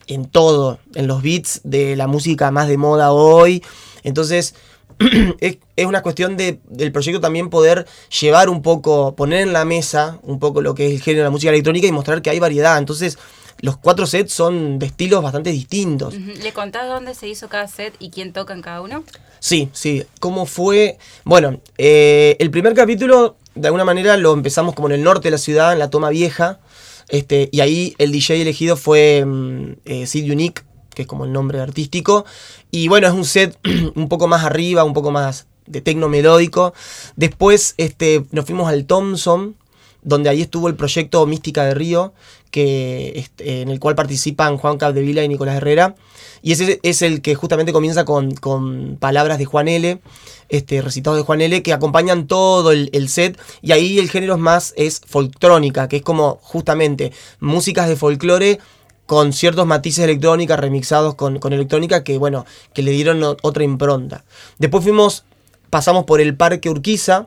en 0.07 0.27
todo, 0.27 0.79
en 0.95 1.07
los 1.07 1.23
beats 1.23 1.61
de 1.65 1.97
la 1.97 2.07
música 2.07 2.51
más 2.51 2.69
de 2.69 2.77
moda 2.77 3.13
hoy. 3.13 3.63
Entonces, 4.05 4.55
es, 5.41 5.59
es, 5.77 5.87
una 5.87 6.03
cuestión 6.03 6.37
de, 6.37 6.61
del 6.69 6.93
proyecto 6.93 7.21
también 7.21 7.51
poder 7.51 7.87
llevar 8.21 8.49
un 8.49 8.63
poco, 8.63 9.17
poner 9.17 9.41
en 9.41 9.53
la 9.53 9.65
mesa 9.65 10.19
un 10.23 10.39
poco 10.39 10.61
lo 10.61 10.75
que 10.75 10.87
es 10.87 10.93
el 10.93 11.03
género 11.03 11.23
de 11.23 11.25
la 11.25 11.31
música 11.31 11.51
electrónica 11.51 11.87
y 11.87 11.93
mostrar 11.93 12.23
que 12.23 12.31
hay 12.31 12.39
variedad. 12.39 12.79
Entonces, 12.79 13.19
los 13.63 13.77
cuatro 13.77 14.07
sets 14.07 14.33
son 14.33 14.81
de 14.81 14.87
estilos 14.87 15.23
bastante 15.23 15.51
distintos. 15.51 16.15
¿Le 16.15 16.53
contás 16.53 16.89
dónde 16.89 17.15
se 17.15 17.29
hizo 17.29 17.49
cada 17.49 17.69
set 17.69 17.95
y 18.01 18.11
quién 18.11 18.33
toca 18.33 18.53
en 18.53 18.61
cada 18.61 18.81
uno? 18.81 19.05
Sí, 19.39 19.71
sí. 19.73 20.05
¿Cómo 20.19 20.47
fue? 20.47 20.99
Bueno, 21.25 21.61
eh, 21.79 22.37
el 22.41 22.51
primer 22.51 22.75
capítulo, 22.75 23.37
de 23.55 23.69
alguna 23.69 23.85
manera, 23.85 24.17
lo 24.17 24.33
empezamos 24.33 24.75
como 24.75 24.89
en 24.89 24.95
el 24.95 25.05
norte 25.05 25.29
de 25.29 25.31
la 25.31 25.39
ciudad, 25.39 25.73
en 25.73 25.79
la 25.79 25.91
Toma 25.91 26.11
Vieja. 26.11 26.59
Este, 27.09 27.49
y 27.53 27.61
ahí 27.61 27.95
el 27.99 28.11
DJ 28.11 28.43
elegido 28.43 28.77
fue 28.77 29.25
mm, 29.25 29.73
eh, 29.85 30.07
Sid 30.09 30.31
Unique, 30.33 30.63
que 30.93 31.03
es 31.03 31.09
como 31.09 31.25
el 31.25 31.33
nombre 31.33 31.61
artístico. 31.61 32.25
Y 32.73 32.89
bueno, 32.89 33.07
es 33.07 33.13
un 33.13 33.25
set 33.25 33.57
un 33.95 34.09
poco 34.09 34.27
más 34.27 34.45
arriba, 34.45 34.83
un 34.83 34.93
poco 34.93 35.13
más 35.13 35.47
de 35.67 35.81
tecno 35.81 36.09
melódico. 36.09 36.75
Después 37.15 37.75
este, 37.77 38.25
nos 38.33 38.45
fuimos 38.45 38.69
al 38.69 38.87
Thompson, 38.87 39.55
donde 40.03 40.31
ahí 40.31 40.43
estuvo 40.43 40.67
el 40.67 40.75
proyecto 40.75 41.25
Mística 41.27 41.65
de 41.65 41.75
Río, 41.75 42.13
que, 42.53 43.27
en 43.39 43.71
el 43.71 43.81
cual 43.81 43.97
participan 43.97 44.59
Juan 44.59 44.79
Capdevila 44.79 45.25
y 45.25 45.29
Nicolás 45.29 45.57
Herrera. 45.57 45.97
Y 46.43 46.53
ese 46.53 46.79
es 46.83 47.03
el 47.03 47.23
que 47.23 47.35
justamente 47.35 47.73
comienza 47.73 48.05
con, 48.05 48.99
palabras 49.01 49.39
de 49.39 49.45
Juan 49.47 49.67
L., 49.67 50.01
este, 50.49 50.83
recitados 50.83 51.19
de 51.19 51.25
Juan 51.25 51.41
L., 51.41 51.63
que 51.63 51.73
acompañan 51.73 52.27
todo 52.27 52.71
el, 52.71 53.09
set. 53.09 53.41
Y 53.63 53.73
ahí 53.73 53.99
el 53.99 54.11
género 54.11 54.37
más 54.39 54.75
es 54.77 55.01
folktrónica, 55.05 55.89
que 55.89 55.97
es 55.97 56.03
como 56.03 56.39
justamente 56.43 57.13
músicas 57.41 57.89
de 57.89 57.97
folclore 57.97 58.61
con 59.07 59.33
ciertos 59.33 59.67
matices 59.67 59.99
de 60.05 60.13
electrónica 60.13 60.57
remixados 60.57 61.15
con, 61.15 61.39
con 61.39 61.53
electrónica 61.53 62.05
que, 62.05 62.19
bueno, 62.19 62.45
que 62.75 62.83
le 62.83 62.93
dieron 62.93 63.23
otra 63.23 63.65
impronta. 63.65 64.25
Después 64.59 64.85
fuimos, 64.85 65.25
pasamos 65.71 66.05
por 66.05 66.21
el 66.21 66.37
Parque 66.37 66.69
Urquiza, 66.69 67.27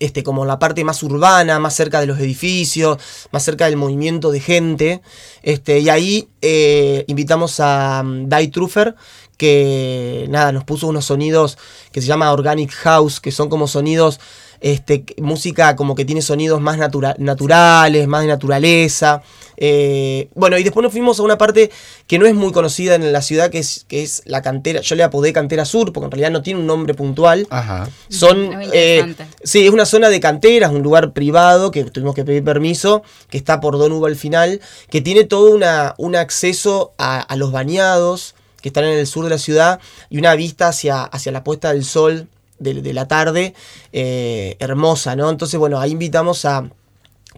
este, 0.00 0.22
como 0.24 0.44
la 0.44 0.58
parte 0.58 0.82
más 0.82 1.02
urbana, 1.02 1.58
más 1.60 1.74
cerca 1.74 2.00
de 2.00 2.06
los 2.06 2.18
edificios, 2.18 2.98
más 3.30 3.44
cerca 3.44 3.66
del 3.66 3.76
movimiento 3.76 4.32
de 4.32 4.40
gente. 4.40 5.02
Este, 5.42 5.78
y 5.78 5.88
ahí 5.88 6.28
eh, 6.42 7.04
invitamos 7.06 7.60
a 7.60 8.00
um, 8.02 8.28
Die 8.28 8.48
Truffer, 8.48 8.96
que 9.36 10.26
nada, 10.28 10.52
nos 10.52 10.64
puso 10.64 10.88
unos 10.88 11.04
sonidos 11.04 11.56
que 11.92 12.00
se 12.00 12.06
llama 12.06 12.32
Organic 12.32 12.72
House, 12.72 13.20
que 13.20 13.30
son 13.30 13.48
como 13.48 13.68
sonidos 13.68 14.20
este, 14.60 15.04
música 15.18 15.74
como 15.76 15.94
que 15.94 16.04
tiene 16.04 16.22
sonidos 16.22 16.60
más 16.60 16.78
naturales, 16.78 18.06
más 18.08 18.22
de 18.22 18.28
naturaleza. 18.28 19.22
Eh, 19.62 20.30
bueno, 20.34 20.56
y 20.56 20.62
después 20.62 20.82
nos 20.82 20.92
fuimos 20.92 21.20
a 21.20 21.22
una 21.22 21.36
parte 21.36 21.70
que 22.06 22.18
no 22.18 22.26
es 22.26 22.34
muy 22.34 22.50
conocida 22.50 22.94
en 22.94 23.12
la 23.12 23.20
ciudad, 23.20 23.50
que 23.50 23.58
es, 23.58 23.84
que 23.88 24.02
es 24.02 24.22
la 24.24 24.40
cantera, 24.40 24.80
yo 24.80 24.96
le 24.96 25.02
apodé 25.02 25.34
Cantera 25.34 25.66
Sur, 25.66 25.92
porque 25.92 26.06
en 26.06 26.10
realidad 26.12 26.30
no 26.30 26.42
tiene 26.42 26.60
un 26.60 26.66
nombre 26.66 26.94
puntual. 26.94 27.46
Ajá. 27.50 27.88
Son, 28.08 28.58
eh, 28.72 29.14
sí, 29.44 29.66
es 29.66 29.70
una 29.70 29.84
zona 29.84 30.08
de 30.08 30.18
canteras, 30.18 30.70
un 30.72 30.82
lugar 30.82 31.12
privado 31.12 31.70
que 31.70 31.84
tuvimos 31.84 32.14
que 32.14 32.24
pedir 32.24 32.42
permiso, 32.42 33.02
que 33.28 33.36
está 33.36 33.60
por 33.60 33.76
Don 33.76 33.92
Hugo 33.92 34.06
al 34.06 34.16
final, 34.16 34.60
que 34.88 35.02
tiene 35.02 35.24
todo 35.24 35.54
una, 35.54 35.94
un 35.98 36.16
acceso 36.16 36.92
a, 36.96 37.20
a 37.20 37.36
los 37.36 37.52
bañados 37.52 38.34
que 38.62 38.68
están 38.68 38.84
en 38.84 38.98
el 38.98 39.06
sur 39.06 39.24
de 39.24 39.30
la 39.30 39.38
ciudad 39.38 39.80
y 40.08 40.18
una 40.18 40.34
vista 40.34 40.68
hacia, 40.68 41.02
hacia 41.02 41.32
la 41.32 41.44
puesta 41.44 41.72
del 41.72 41.84
sol 41.84 42.28
de, 42.60 42.92
la 42.92 43.08
tarde, 43.08 43.54
eh, 43.92 44.56
hermosa, 44.60 45.16
¿no? 45.16 45.30
Entonces, 45.30 45.58
bueno, 45.58 45.80
ahí 45.80 45.92
invitamos 45.92 46.44
a 46.44 46.70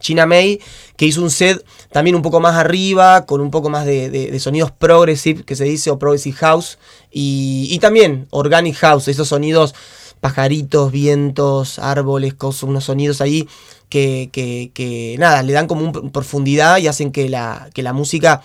China 0.01 0.27
May, 0.27 0.61
que 0.97 1.07
hizo 1.07 1.23
un 1.23 1.31
set 1.31 1.65
también 1.91 2.17
un 2.17 2.23
poco 2.23 2.41
más 2.41 2.57
arriba, 2.57 3.25
con 3.25 3.41
un 3.41 3.51
poco 3.51 3.71
más 3.71 3.87
de, 3.87 4.37
sonidos 4.41 4.73
progressive, 4.73 5.45
que 5.45 5.57
se 5.57 5.65
dice, 5.65 5.91
o 5.91 5.99
progressive 5.99 6.37
house, 6.37 6.79
y, 7.11 7.79
también 7.81 8.27
organic 8.31 8.77
house, 8.77 9.09
esos 9.09 9.29
sonidos, 9.29 9.75
pajaritos, 10.21 10.93
vientos, 10.93 11.79
árboles, 11.79 12.35
cosas, 12.35 12.65
unos 12.65 12.85
sonidos 12.85 13.21
ahí 13.21 13.49
que, 13.89 15.17
nada, 15.19 15.43
le 15.43 15.53
dan 15.53 15.67
como 15.67 15.85
un 15.85 16.11
profundidad 16.11 16.79
y 16.79 16.89
hacen 16.89 17.13
que 17.13 17.29
la, 17.29 17.71
que 17.75 17.83
la 17.83 17.93
música 17.93 18.43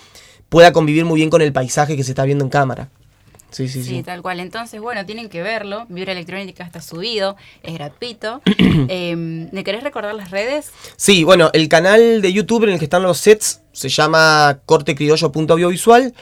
pueda 0.50 0.74
convivir 0.74 1.06
muy 1.06 1.18
bien 1.18 1.30
con 1.30 1.42
el 1.42 1.54
paisaje 1.54 1.96
que 1.96 2.04
se 2.04 2.12
está 2.12 2.24
viendo 2.24 2.44
en 2.44 2.50
cámara. 2.50 2.90
Sí, 3.50 3.68
sí, 3.70 3.84
sí, 3.84 4.04
tal 4.04 4.22
cual. 4.22 4.40
Entonces, 4.40 4.82
bueno, 4.82 5.06
tienen 5.06 5.30
que 5.30 5.42
verlo. 5.42 5.86
Vibra 5.90 6.12
Electrónica 6.12 6.64
está 6.64 6.82
subido, 6.82 7.38
es 7.64 7.74
gratuito. 7.74 8.42
eh, 8.90 9.16
¿Me 9.52 9.64
querés 9.64 9.84
recordar 9.84 10.14
las 10.16 10.32
redes? 10.32 10.72
Sí, 10.96 11.24
bueno, 11.24 11.50
el 11.54 11.70
canal 11.70 12.22
de 12.22 12.34
YouTube 12.34 12.66
en 12.66 12.72
el 12.72 12.80
que 12.80 12.86
están 12.86 13.04
los 13.04 13.18
sets 13.18 13.62
se 13.72 13.90
llama 13.90 14.60
cortecriollo.audiovisual. 14.66 16.14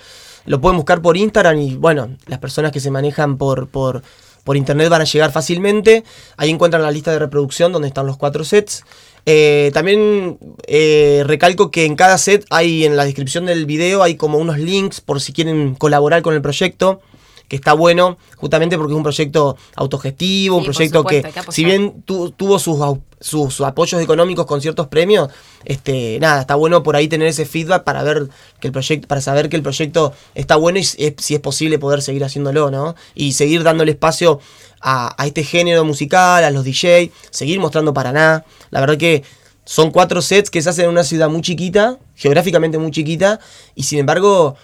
Lo 0.46 0.62
pueden 0.62 0.77
buscar 0.77 1.01
por 1.01 1.17
Instagram 1.17 1.58
y, 1.60 1.75
bueno, 1.75 2.15
las 2.27 2.39
personas 2.39 2.72
que 2.72 2.79
se 2.79 2.91
manejan 2.91 3.38
por, 3.38 3.67
por, 3.67 4.03
por 4.44 4.55
internet 4.55 4.89
van 4.89 5.01
a 5.01 5.05
llegar 5.05 5.32
fácilmente. 5.32 6.03
Ahí 6.38 6.51
encuentran 6.51 6.84
la 6.84 6.91
lista 6.91 7.12
de 7.12 7.20
reproducción 7.20 7.72
donde 7.74 7.88
están 7.88 8.05
los 8.05 8.17
cuatro 8.17 8.44
sets. 8.44 8.84
Eh, 9.27 9.72
también 9.74 10.38
eh, 10.67 11.24
recalco 11.25 11.72
que 11.72 11.86
en 11.86 11.96
cada 11.96 12.17
set 12.20 12.46
hay 12.51 12.86
en 12.86 12.96
la 12.96 13.05
descripción 13.05 13.48
del 13.48 13.65
video 13.65 14.03
hay 14.03 14.15
como 14.15 14.38
unos 14.38 14.60
links 14.60 15.01
por 15.01 15.20
si 15.20 15.34
quieren 15.34 15.74
colaborar 15.74 16.22
con 16.22 16.36
el 16.36 16.44
proyecto 16.44 17.01
que 17.48 17.56
está 17.56 17.74
bueno, 17.74 18.18
justamente 18.38 18.78
porque 18.78 18.94
es 18.94 18.98
un 18.98 19.04
proyecto 19.04 19.58
autogestivo, 19.75 20.58
un 20.58 20.64
proyecto 20.64 21.04
que, 21.04 21.24
si 21.50 21.64
bien 21.64 22.04
tuvo 22.04 22.60
sus, 22.60 22.80
sus, 23.20 23.62
apoyos 23.62 24.02
económicos 24.02 24.46
con 24.46 24.62
ciertos 24.62 24.88
premios, 24.88 25.30
este, 25.64 26.20
nada, 26.20 26.42
está 26.42 26.56
bueno 26.56 26.84
por 26.84 26.96
ahí 26.96 27.08
tener 27.08 27.28
ese 27.28 27.46
feedback 27.46 27.84
para 27.84 28.04
ver 28.04 28.30
que 28.60 28.68
el 28.68 28.74
proyecto, 28.74 29.08
para 29.08 29.22
saber 29.22 29.50
que 29.50 29.56
el 29.56 29.64
proyecto 29.64 30.14
está 30.34 30.56
bueno 30.56 30.80
y 30.80 30.84
si 30.84 31.36
es 31.36 31.40
posible 31.40 31.80
poder 31.80 32.02
seguir 32.02 32.24
haciéndolo, 32.24 32.72
¿no? 32.72 32.96
Y 33.14 33.34
seguir 33.34 33.64
dándole 33.64 33.92
espacio 33.92 34.40
a, 34.82 35.22
a 35.22 35.28
este 35.28 35.44
género 35.44 35.84
musical, 35.86 36.44
a 36.44 36.52
los 36.52 36.64
DJ, 36.64 37.12
seguir 37.30 37.60
mostrando 37.60 37.94
Paraná. 37.94 38.44
La 38.72 38.80
verdad 38.80 38.98
que 38.98 39.24
son 39.66 39.92
cuatro 39.92 40.22
sets 40.22 40.50
que 40.50 40.62
se 40.62 40.70
hacen 40.70 40.86
en 40.86 40.92
una 40.92 41.04
ciudad 41.04 41.28
muy 41.28 41.42
chiquita, 41.42 41.98
geográficamente 42.16 42.78
muy 42.78 42.92
chiquita, 42.92 43.40
y 43.74 43.84
sin 43.84 44.00
embargo 44.00 44.56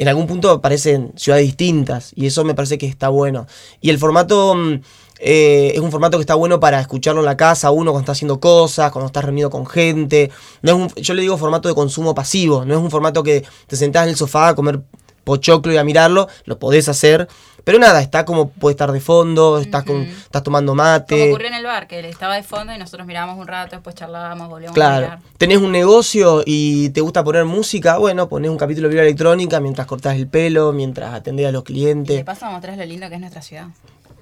en 0.00 0.08
algún 0.08 0.26
punto 0.26 0.62
parecen 0.62 1.12
ciudades 1.14 1.44
distintas 1.44 2.12
y 2.14 2.24
eso 2.24 2.42
me 2.42 2.54
parece 2.54 2.78
que 2.78 2.86
está 2.86 3.10
bueno. 3.10 3.46
Y 3.82 3.90
el 3.90 3.98
formato 3.98 4.54
mm, 4.54 4.80
eh, 5.18 5.72
es 5.74 5.80
un 5.80 5.90
formato 5.90 6.16
que 6.16 6.22
está 6.22 6.34
bueno 6.36 6.58
para 6.58 6.80
escucharlo 6.80 7.20
en 7.20 7.26
la 7.26 7.36
casa, 7.36 7.70
uno 7.70 7.90
cuando 7.90 8.04
está 8.04 8.12
haciendo 8.12 8.40
cosas, 8.40 8.90
cuando 8.92 9.08
está 9.08 9.20
reunido 9.20 9.50
con 9.50 9.66
gente. 9.66 10.30
No 10.62 10.86
es 10.86 10.94
yo 10.94 11.12
le 11.12 11.20
digo 11.20 11.36
formato 11.36 11.68
de 11.68 11.74
consumo 11.74 12.14
pasivo, 12.14 12.64
no 12.64 12.72
es 12.72 12.80
un 12.80 12.90
formato 12.90 13.22
que 13.22 13.44
te 13.66 13.76
sentás 13.76 14.04
en 14.04 14.10
el 14.10 14.16
sofá 14.16 14.48
a 14.48 14.54
comer 14.54 14.80
pochoclo 15.24 15.72
y 15.72 15.76
a 15.76 15.84
mirarlo, 15.84 16.28
lo 16.44 16.58
podés 16.58 16.88
hacer, 16.88 17.28
pero 17.64 17.78
nada, 17.78 18.00
está 18.00 18.24
como 18.24 18.50
puede 18.50 18.72
estar 18.72 18.90
de 18.92 19.00
fondo, 19.00 19.58
estás, 19.58 19.84
con, 19.84 20.02
estás 20.02 20.42
tomando 20.42 20.74
mate. 20.74 21.18
Como 21.18 21.30
ocurrió 21.30 21.48
en 21.48 21.54
el 21.54 21.64
bar, 21.64 21.86
que 21.86 21.98
él 21.98 22.06
estaba 22.06 22.34
de 22.34 22.42
fondo 22.42 22.74
y 22.74 22.78
nosotros 22.78 23.06
mirábamos 23.06 23.38
un 23.38 23.46
rato, 23.46 23.76
después 23.76 23.94
charlábamos, 23.94 24.48
volvíamos 24.48 24.78
a 24.78 24.96
mirar. 24.96 25.18
Tenés 25.38 25.58
un 25.58 25.72
negocio 25.72 26.42
y 26.44 26.90
te 26.90 27.00
gusta 27.00 27.22
poner 27.22 27.44
música, 27.44 27.98
bueno, 27.98 28.28
ponés 28.28 28.50
un 28.50 28.56
capítulo 28.56 28.88
de 28.88 28.94
vida 28.94 29.02
electrónica 29.02 29.60
mientras 29.60 29.86
cortás 29.86 30.16
el 30.16 30.26
pelo, 30.26 30.72
mientras 30.72 31.14
atendés 31.14 31.48
a 31.48 31.52
los 31.52 31.64
clientes. 31.64 32.14
Y 32.14 32.18
de 32.18 32.24
paso 32.24 32.46
mostrás 32.46 32.76
lo 32.76 32.84
lindo 32.84 33.08
que 33.08 33.14
es 33.14 33.20
nuestra 33.20 33.42
ciudad. 33.42 33.66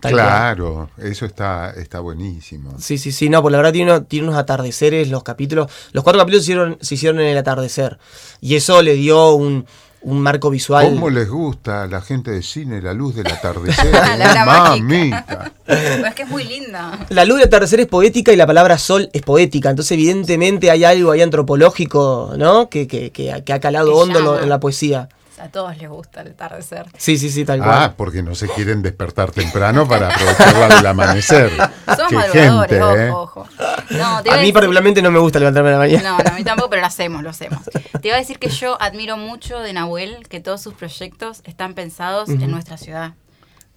claro, 0.00 0.90
eso 0.98 1.24
está, 1.24 1.70
está 1.70 2.00
buenísimo. 2.00 2.74
Sí, 2.78 2.98
sí, 2.98 3.12
sí, 3.12 3.28
no, 3.28 3.40
pues 3.42 3.52
la 3.52 3.58
verdad 3.58 3.72
tiene, 3.72 4.00
tiene 4.02 4.28
unos 4.28 4.38
atardeceres 4.38 5.08
los 5.08 5.22
capítulos. 5.22 5.70
Los 5.92 6.02
cuatro 6.04 6.20
capítulos 6.20 6.44
se 6.44 6.52
hicieron, 6.52 6.78
se 6.80 6.94
hicieron 6.94 7.20
en 7.20 7.28
el 7.28 7.38
atardecer. 7.38 7.98
Y 8.40 8.56
eso 8.56 8.82
le 8.82 8.94
dio 8.94 9.32
un, 9.32 9.66
un 10.02 10.20
marco 10.20 10.50
visual. 10.50 10.90
¿Cómo 10.90 11.10
les 11.10 11.28
gusta 11.28 11.82
a 11.82 11.86
la 11.86 12.00
gente 12.00 12.30
de 12.30 12.42
cine 12.42 12.80
la 12.80 12.92
luz 12.92 13.14
del 13.14 13.26
atardecer? 13.26 13.92
la 14.18 14.44
Mamita. 14.44 15.52
es 15.66 16.14
que 16.14 16.22
es 16.22 16.28
muy 16.28 16.44
linda. 16.44 17.06
La 17.10 17.24
luz 17.24 17.38
del 17.38 17.48
atardecer 17.48 17.80
es 17.80 17.86
poética 17.86 18.32
y 18.32 18.36
la 18.36 18.46
palabra 18.46 18.78
sol 18.78 19.10
es 19.12 19.22
poética. 19.22 19.70
Entonces, 19.70 19.92
evidentemente, 19.92 20.70
hay 20.70 20.84
algo 20.84 21.10
ahí 21.10 21.22
antropológico, 21.22 22.34
¿no? 22.36 22.68
Que, 22.68 22.86
que, 22.86 23.10
que, 23.10 23.32
ha 23.32 23.60
calado 23.60 23.94
hondo 23.94 24.40
en 24.40 24.48
la 24.48 24.60
poesía 24.60 25.08
a 25.40 25.48
todos 25.48 25.76
les 25.76 25.88
gusta 25.88 26.22
el 26.22 26.28
atardecer. 26.28 26.86
Sí, 26.96 27.18
sí, 27.18 27.30
sí, 27.30 27.44
tal 27.44 27.58
cual. 27.58 27.70
Ah, 27.72 27.94
porque 27.96 28.22
no 28.22 28.34
se 28.34 28.48
quieren 28.48 28.82
despertar 28.82 29.30
temprano 29.30 29.86
para 29.86 30.08
aprovechar 30.08 30.76
del 30.76 30.86
amanecer. 30.86 31.50
Somos 31.96 32.12
madrugadores, 32.12 32.80
¿eh? 32.80 33.10
ojo, 33.10 33.46
a, 33.60 34.36
mí 34.40 34.52
particularmente 34.52 35.02
no 35.02 35.10
me 35.10 35.18
gusta 35.18 35.38
levantarme 35.38 35.70
a 35.70 35.72
la 35.72 35.78
mañana. 35.78 36.10
No, 36.10 36.18
no, 36.18 36.30
a 36.30 36.34
mí 36.34 36.44
tampoco, 36.44 36.70
pero 36.70 36.82
lo 36.82 36.86
hacemos, 36.86 37.22
lo 37.22 37.30
hacemos. 37.30 37.62
Te 38.00 38.08
iba 38.08 38.16
a 38.16 38.20
decir 38.20 38.38
que 38.38 38.48
yo 38.48 38.80
admiro 38.80 39.16
mucho 39.16 39.58
de 39.60 39.72
Nahuel 39.72 40.28
que 40.28 40.40
todos 40.40 40.60
sus 40.60 40.74
proyectos 40.74 41.42
están 41.44 41.74
pensados 41.74 42.28
en 42.28 42.50
nuestra 42.50 42.76
ciudad. 42.76 43.14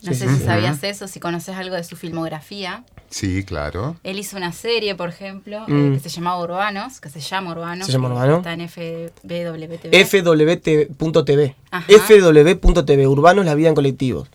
No 0.04 0.14
sé 0.14 0.28
si 0.28 0.44
sabías 0.44 0.84
eso, 0.84 1.08
si 1.08 1.20
conoces 1.20 1.56
algo 1.56 1.76
de 1.76 1.84
su 1.84 1.96
filmografía. 1.96 2.84
Sí, 3.12 3.44
claro. 3.44 3.98
Él 4.04 4.18
hizo 4.18 4.38
una 4.38 4.54
serie, 4.54 4.96
por 4.96 5.10
ejemplo, 5.10 5.66
eh, 5.68 5.72
mm. 5.72 5.94
que 5.94 6.00
se 6.00 6.10
llamaba 6.10 6.42
Urbanos, 6.42 7.00
que 7.02 7.10
se 7.10 7.20
llama 7.20 7.52
Urbanos. 7.52 7.86
Se 7.86 7.92
llama 7.92 8.08
Urbano. 8.08 8.38
Está 8.38 8.54
en 8.54 8.68
FWTV. 8.68 9.94
FWT.tv. 9.94 11.56
FW.tv, 11.88 13.08
Urbanos, 13.08 13.46
la 13.46 13.54
vida 13.54 13.68
en 13.68 13.76
colectivos. 13.76 14.30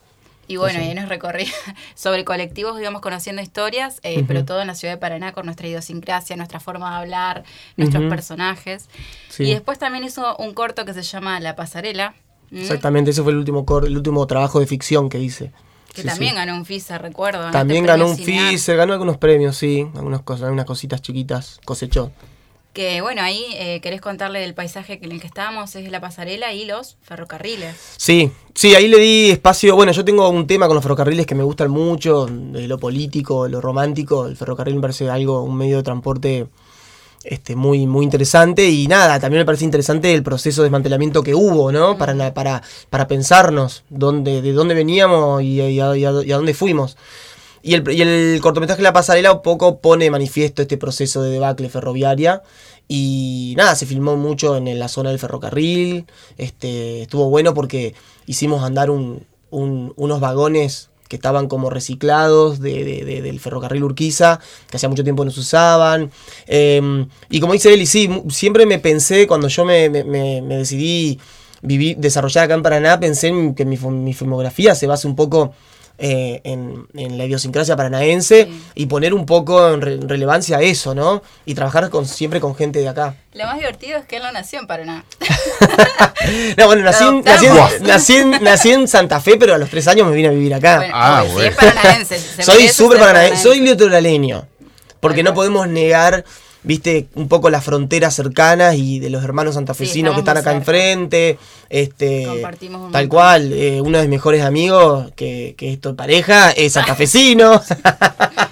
Y 0.47 0.59
bueno, 0.59 0.78
ahí 0.78 0.95
nos 0.95 1.09
recorría 1.09 1.50
sobre 1.97 2.25
colectivos, 2.25 2.78
íbamos 2.80 3.00
conociendo 3.00 3.42
historias, 3.42 3.99
eh, 4.04 4.25
pero 4.28 4.45
todo 4.45 4.61
en 4.61 4.68
la 4.68 4.75
ciudad 4.76 4.95
de 4.95 4.99
Paraná 4.99 5.33
con 5.33 5.47
nuestra 5.47 5.66
idiosincrasia, 5.66 6.37
nuestra 6.37 6.61
forma 6.61 6.90
de 6.90 6.97
hablar, 6.97 7.45
nuestros 7.76 8.04
personajes. 8.04 8.88
Y 9.38 9.52
después 9.52 9.78
también 9.78 10.04
hizo 10.04 10.37
un 10.37 10.54
corto 10.54 10.85
que 10.85 10.95
se 10.95 11.02
llama 11.02 11.40
La 11.40 11.56
Pasarela, 11.56 12.14
¿Mm? 12.50 12.59
Exactamente, 12.59 13.11
ese 13.11 13.23
fue 13.23 13.33
el 13.33 13.38
último, 13.38 13.66
el 13.85 13.97
último 13.97 14.26
trabajo 14.26 14.61
de 14.61 14.66
ficción 14.66 15.09
que 15.09 15.18
hice. 15.18 15.52
Que 15.97 16.03
también 16.03 16.35
ganó 16.35 16.55
un 16.55 16.67
FISA, 16.67 16.99
recuerdo. 16.99 17.50
También 17.50 17.87
ganó 17.87 18.07
un 18.07 18.19
FISA, 18.19 18.75
ganó 18.75 18.93
algunos 18.93 19.17
premios, 19.17 19.57
sí, 19.57 19.87
algunas 19.95 20.21
cosas, 20.21 20.45
algunas 20.45 20.67
cositas 20.67 21.00
chiquitas, 21.00 21.59
cosechó. 21.65 22.12
Que 22.75 23.00
bueno, 23.00 23.23
ahí 23.23 23.43
eh, 23.55 23.81
querés 23.81 24.03
contarle 24.03 24.41
del 24.41 24.53
paisaje 24.53 25.00
en 25.00 25.11
el 25.11 25.19
que 25.19 25.26
estábamos, 25.26 25.75
es 25.75 25.91
la 25.91 25.99
pasarela 25.99 26.53
y 26.53 26.67
los 26.67 26.99
ferrocarriles. 27.00 27.75
Sí, 27.97 28.31
sí, 28.55 28.75
ahí 28.75 28.88
le 28.88 28.99
di 28.99 29.31
espacio. 29.31 29.75
Bueno, 29.75 29.93
yo 29.93 30.05
tengo 30.05 30.29
un 30.29 30.47
tema 30.47 30.67
con 30.67 30.75
los 30.75 30.83
ferrocarriles 30.85 31.25
que 31.25 31.35
me 31.35 31.43
gustan 31.43 31.71
mucho, 31.71 32.26
de 32.26 32.69
lo 32.69 32.79
político, 32.79 33.49
lo 33.49 33.62
romántico. 33.62 34.26
El 34.26 34.37
ferrocarril 34.37 34.75
me 34.75 34.83
parece 34.83 35.09
algo, 35.09 35.43
un 35.43 35.57
medio 35.57 35.79
de 35.79 35.83
transporte 35.85 36.49
este, 37.28 37.56
muy, 37.56 37.87
muy 37.87 38.04
interesante. 38.04 38.68
Y 38.68 38.87
nada, 38.88 39.18
también 39.21 39.40
me 39.40 39.45
parece 39.47 39.64
interesante 39.64 40.14
el 40.14 40.23
proceso 40.23 40.62
de 40.62 40.66
desmantelamiento 40.66 41.23
que 41.23 41.35
hubo, 41.35 41.73
¿no? 41.73 41.99
Para, 41.99 42.33
para, 42.33 42.62
para 42.90 43.09
pensarnos 43.09 43.85
de 43.90 44.52
dónde 44.52 44.75
veníamos 44.75 45.42
y, 45.42 45.80
a, 45.80 45.92
dónde 46.11 46.54
fuimos. 46.54 46.97
Y 47.62 47.75
el, 47.75 47.90
y 47.90 48.02
el 48.02 48.40
cortometraje 48.40 48.83
La 48.83 48.92
Pasarela 48.92 49.33
un 49.33 49.42
poco 49.42 49.80
pone 49.80 50.11
manifiesto 50.11 50.62
este 50.62 50.78
proceso 50.78 51.23
de 51.23 51.30
debacle 51.30 51.68
ferroviaria. 51.68 52.42
Y 52.88 53.54
nada, 53.56 53.75
se 53.75 53.87
filmó 53.87 54.16
mucho 54.16 54.56
en 54.56 54.78
la 54.78 54.88
zona 54.88 55.11
del 55.11 55.18
ferrocarril. 55.18 56.06
Este, 56.38 57.02
estuvo 57.02 57.28
bueno 57.28 57.54
porque 57.54 57.95
hicimos 58.26 58.62
andar 58.62 58.90
un, 58.90 59.26
unos 59.50 60.21
vagones 60.21 60.90
que 61.09 61.17
estaban 61.17 61.49
como 61.49 61.71
reciclados 61.71 62.61
de, 62.61 63.05
del 63.23 63.41
ferrocarril 63.41 63.85
Urquiza, 63.85 64.41
que 64.71 64.77
hacía 64.77 64.89
mucho 64.89 65.05
tiempo 65.05 65.25
no 65.25 65.31
se 65.31 65.41
usaban. 65.41 66.11
Em, 66.47 67.09
y 67.31 67.41
como 67.41 67.53
dice 67.53 67.73
Eli, 67.73 67.87
sí, 67.87 68.23
siempre 68.29 68.67
me 68.67 68.79
pensé, 68.79 69.27
cuando 69.27 69.49
yo 69.49 69.65
me, 69.65 69.89
decidí 69.89 71.19
vivir, 71.63 71.97
desarrollar 71.97 72.45
acá 72.45 72.55
en 72.55 72.63
Paraná, 72.63 73.01
pensé 73.01 73.29
en 73.29 73.55
que 73.55 73.65
mi, 73.65 73.77
mi 73.77 74.15
filmografía 74.15 74.75
se 74.75 74.87
base 74.87 75.07
un 75.07 75.17
poco 75.17 75.53
eh, 75.99 76.41
en, 76.45 76.87
en 76.95 77.17
la 77.19 77.25
idiosincrasia 77.25 77.76
paranaense 77.76 78.45
Sí. 78.45 78.62
y 78.75 78.87
poner 78.87 79.15
un 79.15 79.25
poco 79.26 79.73
en, 79.73 79.81
re- 79.81 79.95
en 79.95 80.09
relevancia 80.09 80.61
eso, 80.61 80.95
¿no? 80.95 81.23
Y 81.47 81.55
trabajar 81.55 81.88
con, 81.91 82.07
siempre 82.07 82.41
con 82.41 82.55
gente 82.55 82.79
de 82.81 82.88
acá. 82.88 83.15
Lo 83.35 83.45
más 83.47 83.57
divertido 83.59 83.99
es 83.99 84.05
que 84.07 84.17
él 84.17 84.23
no 84.23 84.33
nació 84.33 84.61
en 84.61 84.67
Paraná. 84.67 85.05
No, 86.57 86.67
bueno, 86.67 86.83
nací, 86.83 87.05
en- 87.05 87.23
nací, 87.23 87.47
nací, 87.83 88.17
en, 88.17 88.31
nací 88.43 88.71
en 88.73 88.88
Santa 88.88 89.21
Fe, 89.21 89.37
pero 89.37 89.55
a 89.55 89.59
los 89.59 89.69
tres 89.71 89.87
años 89.88 90.09
me 90.09 90.15
vine 90.15 90.29
a 90.29 90.31
vivir 90.33 90.53
acá. 90.55 90.79
Bueno, 90.79 90.93
Ah, 90.97 91.25
bueno. 91.33 91.41
Si 91.41 91.47
es 91.47 91.55
paranaense. 91.55 92.19
se 92.19 92.43
soy 92.43 92.69
súper 92.69 92.99
paranaense, 92.99 93.43
soy 93.43 93.61
litoraleño. 93.61 94.47
Porque 95.00 95.23
no 95.23 95.35
podemos 95.35 95.69
negar, 95.69 96.25
viste, 96.67 97.07
un 97.15 97.29
poco 97.29 97.49
las 97.49 97.65
fronteras 97.65 98.15
cercanas 98.15 98.75
y 98.77 98.99
de 98.99 99.09
los 99.09 99.25
hermanos 99.25 99.55
santafesinos 99.55 100.13
que 100.15 100.19
están 100.21 100.37
acá 100.37 100.51
cerca. 100.51 100.59
enfrente. 100.59 101.39
Este, 101.71 102.25
Compartimos 102.27 102.83
un 102.83 102.93
tal 102.93 103.05
montón. 103.05 103.17
cual, 103.17 103.53
eh, 103.55 103.81
uno 103.81 103.97
de 103.99 104.05
mis 104.05 104.11
mejores 104.11 104.43
amigos, 104.43 105.11
que, 105.17 105.55
que 105.57 105.73
es 105.73 105.81
tu 105.81 105.97
pareja, 105.97 106.51
es 106.51 106.75
santafesino. 106.75 107.63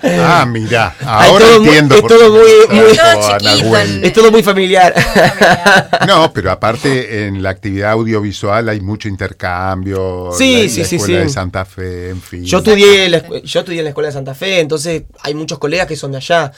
Ah, 0.06 0.44
mira, 0.48 0.94
ahora 1.02 1.46
todo 1.46 1.60
muy- 1.60 1.68
entiendo 1.68 1.94
es 1.94 2.00
por 2.02 2.10
todo 2.10 2.30
muy- 2.30 2.76
muy- 2.78 2.94
todo 2.94 4.02
es 4.02 4.12
todo 4.12 4.30
muy 4.30 4.42
familiar. 4.42 4.94
No, 6.06 6.30
pero 6.32 6.50
aparte 6.50 7.26
en 7.26 7.42
la 7.42 7.48
actividad 7.50 7.92
audiovisual 7.92 8.68
hay 8.68 8.80
mucho 8.82 9.08
intercambio. 9.08 10.28
Sí, 10.36 10.52
la, 10.56 10.62
la 10.64 10.68
sí, 10.68 10.84
sí, 10.84 10.96
escuela 10.96 11.20
sí. 11.20 11.24
de 11.24 11.28
Santa 11.30 11.64
Fe, 11.64 12.10
en 12.10 12.20
fin. 12.20 12.44
Yo 12.44 12.58
estudié, 12.58 13.06
en 13.06 13.12
la 13.12 13.22
yo 13.42 13.60
estudié 13.60 13.78
en 13.78 13.84
la 13.84 13.90
escuela 13.90 14.08
de 14.08 14.12
Santa 14.12 14.34
Fe, 14.34 14.60
entonces 14.60 15.04
hay 15.22 15.34
muchos 15.34 15.58
colegas 15.58 15.86
que 15.86 15.96
son 15.96 16.12
de 16.12 16.18
allá. 16.18 16.52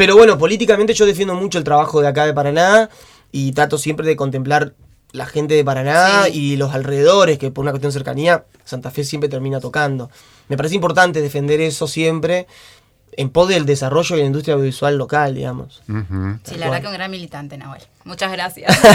Pero 0.00 0.16
bueno, 0.16 0.38
políticamente 0.38 0.94
yo 0.94 1.04
defiendo 1.04 1.34
mucho 1.34 1.58
el 1.58 1.64
trabajo 1.64 2.00
de 2.00 2.08
acá 2.08 2.24
de 2.24 2.32
Paraná 2.32 2.88
y 3.32 3.52
trato 3.52 3.76
siempre 3.76 4.06
de 4.06 4.16
contemplar 4.16 4.72
la 5.12 5.26
gente 5.26 5.52
de 5.52 5.62
Paraná 5.62 6.22
Sí. 6.24 6.32
y 6.52 6.56
los 6.56 6.72
alrededores, 6.72 7.36
que 7.36 7.50
por 7.50 7.64
una 7.64 7.70
cuestión 7.70 7.90
de 7.90 7.98
cercanía, 7.98 8.46
Santa 8.64 8.90
Fe 8.90 9.04
siempre 9.04 9.28
termina 9.28 9.60
tocando. 9.60 10.08
Me 10.48 10.56
parece 10.56 10.74
importante 10.74 11.20
defender 11.20 11.60
eso 11.60 11.86
siempre 11.86 12.46
en 13.12 13.28
pos 13.28 13.50
del 13.50 13.66
desarrollo 13.66 14.16
de 14.16 14.22
la 14.22 14.26
industria 14.28 14.54
audiovisual 14.54 14.96
local, 14.96 15.34
digamos. 15.34 15.82
Ujú. 15.86 16.38
Sí, 16.44 16.54
la 16.56 16.70
verdad 16.70 16.80
que 16.80 16.86
un 16.86 16.94
gran 16.94 17.10
militante, 17.10 17.58
Nahuel. 17.58 17.82
Muchas 18.04 18.32
gracias. 18.32 18.78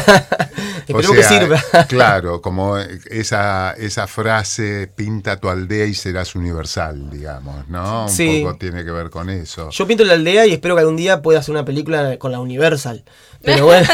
O 0.88 1.00
Esperemos 1.00 1.16
que 1.16 1.24
sirva. 1.24 1.60
Claro, 1.88 2.42
como 2.42 2.78
esa, 2.78 3.72
esa 3.72 4.06
frase, 4.08 4.88
pinta 4.96 5.38
tu 5.40 5.50
aldea 5.50 5.86
y 5.86 5.96
serás 5.96 6.36
universal, 6.36 7.10
digamos, 7.10 7.68
¿no? 7.70 8.04
Un 8.04 8.10
Sí. 8.10 8.42
poco 8.44 8.58
tiene 8.58 8.86
que 8.86 8.92
ver 8.92 9.10
con 9.10 9.30
eso. 9.32 9.70
Yo 9.72 9.88
pinto 9.88 10.04
la 10.04 10.14
aldea 10.14 10.46
y 10.46 10.54
espero 10.54 10.76
que 10.76 10.82
algún 10.82 10.96
día 10.96 11.22
pueda 11.24 11.40
hacer 11.40 11.54
una 11.54 11.66
película 11.66 12.18
con 12.20 12.32
la 12.32 12.40
Universal. 12.40 13.04
Pero 13.44 13.66
bueno, 13.66 13.88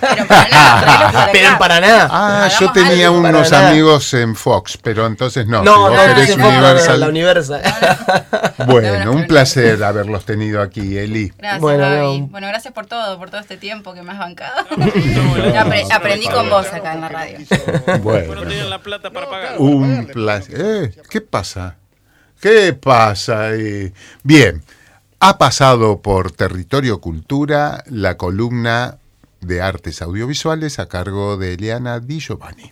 Pero 0.00 0.26
traelos 0.26 1.12
por 1.12 1.32
pero 1.32 1.48
acá. 1.48 1.58
Paraná. 1.58 2.08
Ah, 2.10 2.48
yo 2.60 2.72
tenía 2.72 3.06
algo. 3.08 3.18
unos 3.18 3.48
Para 3.48 3.58
nada. 3.62 3.70
amigos 3.70 4.14
en 4.14 4.34
Fox, 4.34 4.78
pero 4.82 5.06
entonces 5.06 5.46
no. 5.46 5.62
No, 5.62 5.72
si 5.74 5.78
vos 5.80 5.90
no, 5.92 5.96
no, 6.08 6.14
querés 6.14 6.30
en 6.30 6.42
Universal. 6.42 7.00
la 7.00 7.08
Universal. 7.08 7.62
Bueno, 8.66 8.98
No, 8.98 9.04
no, 9.06 9.12
un 9.12 9.20
no. 9.22 9.26
placer 9.26 9.82
haberlos 9.84 10.24
tenido 10.24 10.62
aquí, 10.62 10.96
Eli. 10.96 11.32
Gracias, 11.38 11.60
Bueno, 11.60 11.84
Gaby. 11.84 12.20
no. 12.20 12.26
Bueno, 12.28 12.48
gracias 12.48 12.72
por 12.74 12.86
todo, 12.86 13.18
por 13.18 13.30
todo 13.30 13.40
este 13.40 13.56
tiempo 13.56 13.92
que 13.94 14.02
me 14.02 14.12
has 14.12 14.18
bancado. 14.18 14.37
Apre- 14.38 15.86
aprendí 15.92 16.26
con 16.28 16.48
vos 16.50 16.66
acá 16.72 16.94
en 16.94 17.00
la 17.00 17.08
radio. 17.08 17.38
Bueno, 18.02 18.34
No 18.36 18.42
tienen 18.46 18.70
la 18.70 18.80
plata 18.82 19.10
para 19.10 19.28
pagar. 19.28 19.54
un 19.58 20.06
placer. 20.06 20.54
Eh, 20.60 20.94
¿Qué 21.10 21.20
pasa? 21.20 21.76
¿Qué 22.40 22.72
pasa 22.72 23.48
ahí? 23.48 23.92
Bien, 24.22 24.62
ha 25.20 25.38
pasado 25.38 26.00
por 26.02 26.30
Territorio 26.30 27.00
Cultura 27.00 27.82
la 27.86 28.16
columna 28.16 28.98
de 29.40 29.60
artes 29.62 30.02
audiovisuales 30.02 30.78
a 30.78 30.86
cargo 30.86 31.36
de 31.36 31.54
Eliana 31.54 31.98
Di 32.00 32.20
Giovanni. 32.20 32.70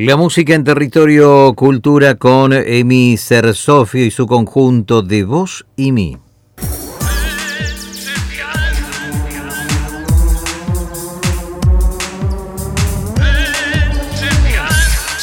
La 0.00 0.16
música 0.16 0.54
en 0.54 0.62
territorio 0.62 1.52
cultura 1.56 2.14
con 2.14 2.52
Emi 2.52 3.16
Sersofio 3.16 4.04
y 4.04 4.12
su 4.12 4.28
conjunto 4.28 5.02
de 5.02 5.24
voz 5.24 5.66
y 5.74 5.90
mí. 5.90 6.16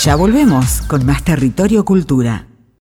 Ya 0.04 0.18
volvemos 0.18 0.82
con 0.82 1.06
más 1.06 1.24
territorio 1.24 1.86
cultura. 1.86 2.46